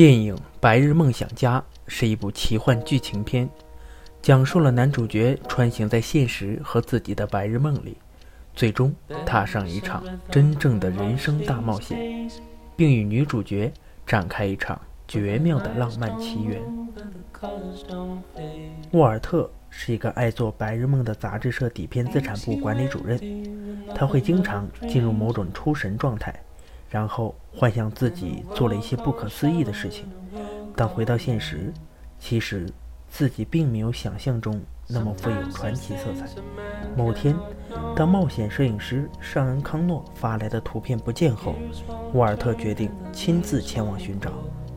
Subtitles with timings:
[0.00, 3.46] 电影《白日梦想家》是一部奇幻剧情片，
[4.22, 7.98] 讲述了男主角穿行在现实和自己的白日梦里，
[8.54, 8.94] 最终
[9.26, 12.26] 踏上一场真正的人生大冒险，
[12.74, 13.70] 并与女主角
[14.06, 16.62] 展开一场绝妙的浪漫奇缘。
[18.92, 23.20] 沃尔特是一个爱做白日梦的杂志社底片资产部管理主任，
[23.94, 26.34] 他会经常进入某种出神状态。
[26.90, 30.08] 然后幻想自己做了一些不可思议的事情，
[30.74, 31.72] 但回到现实，
[32.18, 32.68] 其实
[33.08, 36.26] 自己并没有想象中那么富有传奇色彩。
[36.96, 37.36] 某天，
[37.94, 41.54] 当冒险摄影师尚恩·康诺发来的图片不见后，
[42.12, 44.32] 沃尔特决定亲自前往寻找，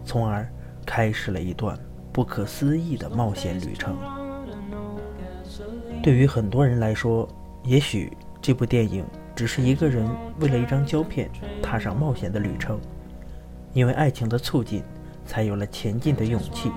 [0.06, 0.48] 从而
[0.86, 1.76] 开始了一段
[2.12, 3.98] 不可思议的冒险旅程。
[6.04, 7.28] 对于很多人来说，
[7.64, 9.04] 也许这部电影。
[9.36, 10.08] 只是一个人
[10.40, 11.30] 为了一张胶片
[11.62, 12.80] 踏上冒险的旅程，
[13.74, 14.84] 因为爱情的促进，
[15.26, 16.72] 才有了前进的勇气。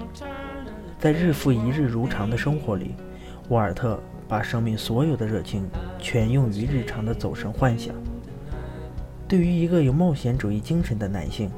[0.99, 2.95] 在日复一日如常的生活里，
[3.49, 7.95] 沃尔特把生命所有的热情全用于日常的走神幻想。
[9.29, 11.51] 对于一个有冒险主义精神的男性，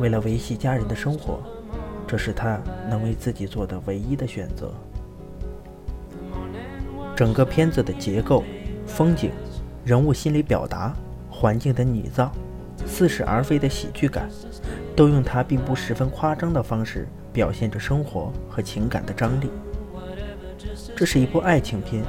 [0.00, 1.42] 为了维系家人的生活，
[2.06, 4.72] 这是他能为自己做的唯一的选择。
[7.14, 8.42] 整个片子的结构、
[8.86, 9.30] 风景。
[9.84, 10.94] 人物心理表达、
[11.30, 12.32] 环境的拟造、
[12.86, 14.30] 似是而非的喜剧感，
[14.96, 19.50] 都用他并不十分夸张的方式表现着生活和情感的张力。
[20.96, 22.02] 这是一部爱情片、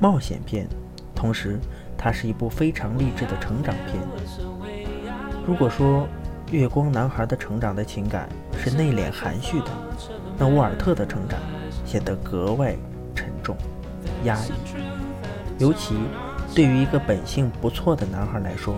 [0.00, 0.66] 冒险片，
[1.14, 1.60] 同时
[1.98, 3.98] 它是一部非常励志的成长片。
[5.46, 6.08] 如果说
[6.50, 8.26] 月光男孩的成长的情感
[8.56, 9.66] 是内敛含蓄的，
[10.38, 11.38] 那沃尔特的成长
[11.84, 12.74] 显得格外
[13.14, 13.54] 沉重、
[14.24, 14.52] 压抑，
[15.58, 15.96] 尤其。
[16.54, 18.74] 对于一个本性不错的男孩来说，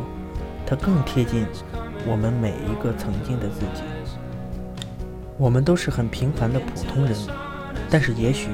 [0.64, 1.44] 他更贴近
[2.06, 3.83] 我们每一个曾经的自己。
[5.36, 7.17] 我们都是很平凡的普通人，
[7.91, 8.48] 但是也许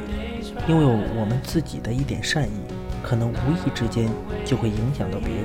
[0.67, 0.85] 因为
[1.19, 2.63] 我们自己的一点善意，
[3.03, 4.09] 可能无意之间
[4.43, 5.45] 就会影响到别人。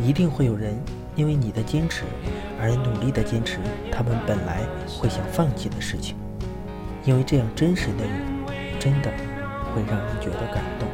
[0.00, 0.78] 一定会有人
[1.16, 2.04] 因为你的坚持
[2.60, 3.58] 而努力的坚持
[3.90, 6.14] 他们本来会想放弃的事情，
[7.04, 9.10] 因为这样真实的你，真的
[9.74, 10.86] 会让人觉得感动。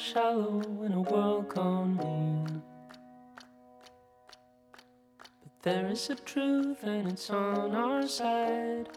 [0.00, 1.19] Shallow In a world
[1.56, 2.62] mean
[5.18, 8.88] But there is a truth and it's on our side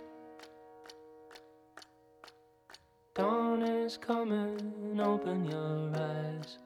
[3.16, 6.58] Dawn is coming, open your eyes.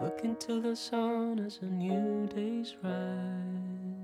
[0.00, 3.99] Look into the sun as a new day's rise.